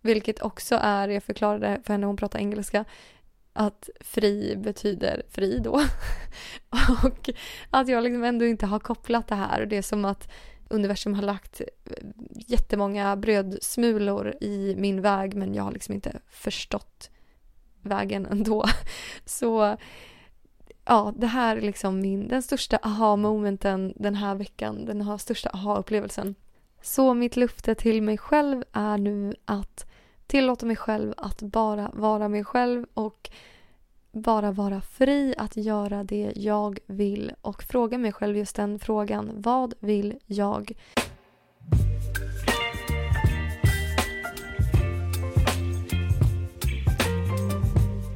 Vilket 0.00 0.42
också 0.42 0.78
är, 0.82 1.08
jag 1.08 1.22
förklarade 1.22 1.80
för 1.84 1.92
henne, 1.92 2.06
hon 2.06 2.16
pratar 2.16 2.38
engelska, 2.38 2.84
att 3.52 3.88
fri 4.00 4.56
betyder 4.56 5.22
fri 5.28 5.58
då. 5.58 5.72
och 7.04 7.30
att 7.70 7.88
jag 7.88 8.04
liksom 8.04 8.24
ändå 8.24 8.44
inte 8.44 8.66
har 8.66 8.78
kopplat 8.78 9.28
det 9.28 9.34
här. 9.34 9.66
Det 9.66 9.76
är 9.76 9.82
som 9.82 10.04
att 10.04 10.30
universum 10.68 11.14
har 11.14 11.22
lagt 11.22 11.60
eh, 11.60 11.66
jättemånga 12.46 13.16
brödsmulor 13.16 14.34
i 14.40 14.74
min 14.78 15.00
väg 15.00 15.34
men 15.34 15.54
jag 15.54 15.62
har 15.62 15.72
liksom 15.72 15.94
inte 15.94 16.20
förstått 16.28 17.10
vägen 17.82 18.26
ändå. 18.30 18.64
Så 19.24 19.76
ja, 20.84 21.12
det 21.16 21.26
här 21.26 21.56
är 21.56 21.60
liksom 21.60 22.00
min, 22.00 22.28
den 22.28 22.42
största 22.42 22.78
aha-momenten 22.82 23.92
den 23.96 24.14
här 24.14 24.34
veckan, 24.34 24.84
den 24.84 25.00
här 25.00 25.16
största 25.16 25.50
aha-upplevelsen. 25.50 26.34
Så 26.82 27.14
mitt 27.14 27.36
löfte 27.36 27.74
till 27.74 28.02
mig 28.02 28.18
själv 28.18 28.64
är 28.72 28.98
nu 28.98 29.34
att 29.44 29.86
tillåta 30.26 30.66
mig 30.66 30.76
själv 30.76 31.14
att 31.16 31.42
bara 31.42 31.90
vara 31.94 32.28
mig 32.28 32.44
själv 32.44 32.86
och 32.94 33.30
bara 34.12 34.52
vara 34.52 34.80
fri 34.80 35.34
att 35.38 35.56
göra 35.56 36.04
det 36.04 36.32
jag 36.36 36.78
vill 36.86 37.32
och 37.40 37.62
fråga 37.62 37.98
mig 37.98 38.12
själv 38.12 38.36
just 38.36 38.56
den 38.56 38.78
frågan. 38.78 39.30
Vad 39.34 39.74
vill 39.80 40.14
jag? 40.26 40.72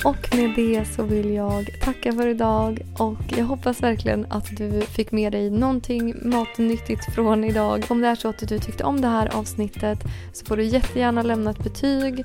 Och 0.04 0.36
med 0.36 0.52
det 0.56 0.84
så 0.84 1.02
vill 1.02 1.30
jag 1.34 1.80
tacka 1.80 2.12
för 2.12 2.26
idag 2.26 2.80
och 2.98 3.38
jag 3.38 3.44
hoppas 3.44 3.82
verkligen 3.82 4.26
att 4.30 4.56
du 4.56 4.80
fick 4.80 5.12
med 5.12 5.32
dig 5.32 5.50
någonting 5.50 6.14
matnyttigt 6.22 7.14
från 7.14 7.44
idag. 7.44 7.84
Om 7.88 8.00
det 8.00 8.08
är 8.08 8.14
så 8.14 8.28
att 8.28 8.48
du 8.48 8.58
tyckte 8.58 8.84
om 8.84 9.00
det 9.00 9.08
här 9.08 9.36
avsnittet 9.36 9.98
så 10.32 10.46
får 10.46 10.56
du 10.56 10.64
jättegärna 10.64 11.22
lämna 11.22 11.50
ett 11.50 11.64
betyg 11.64 12.24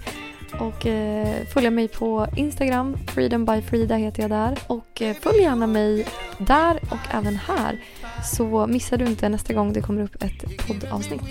och 0.60 0.86
eh, 0.86 1.46
följa 1.54 1.72
mig 1.72 1.88
på 1.88 2.28
Instagram, 2.36 2.98
Freedom 3.08 3.46
by 3.46 3.62
Frida 3.62 3.96
heter 3.96 4.22
jag 4.22 4.32
där. 4.32 4.60
Och 4.68 5.02
eh, 5.02 5.16
följ 5.16 5.42
gärna 5.42 5.68
mig 5.68 6.08
där 6.38 6.76
och 6.76 7.16
även 7.16 7.36
här 7.36 7.80
så 8.24 8.68
missar 8.68 8.98
du 8.98 9.06
inte 9.06 9.30
nästa 9.30 9.54
gång 9.54 9.74
det 9.74 9.82
kommer 9.82 10.04
upp 10.04 10.24
ett 10.24 10.68
poddavsnitt. 10.68 11.22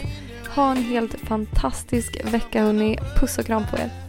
Ha 0.54 0.70
en 0.70 0.82
helt 0.82 1.14
fantastisk 1.20 2.24
vecka 2.24 2.62
hörni. 2.62 2.98
Puss 3.20 3.38
och 3.38 3.46
kram 3.46 3.64
på 3.70 3.76
er. 3.76 4.05